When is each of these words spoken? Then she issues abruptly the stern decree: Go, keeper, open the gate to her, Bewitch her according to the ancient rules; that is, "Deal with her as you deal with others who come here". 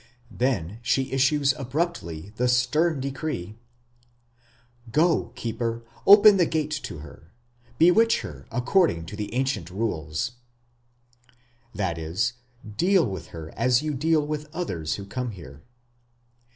Then 0.31 0.79
she 0.81 1.11
issues 1.11 1.53
abruptly 1.59 2.33
the 2.37 2.47
stern 2.47 2.99
decree: 2.99 3.59
Go, 4.91 5.27
keeper, 5.35 5.83
open 6.07 6.37
the 6.37 6.47
gate 6.47 6.71
to 6.85 6.97
her, 7.01 7.31
Bewitch 7.77 8.21
her 8.21 8.47
according 8.51 9.05
to 9.05 9.15
the 9.15 9.31
ancient 9.35 9.69
rules; 9.69 10.31
that 11.75 11.99
is, 11.99 12.33
"Deal 12.77 13.05
with 13.05 13.27
her 13.27 13.53
as 13.55 13.83
you 13.83 13.93
deal 13.93 14.25
with 14.25 14.49
others 14.55 14.95
who 14.95 15.05
come 15.05 15.29
here". 15.33 15.61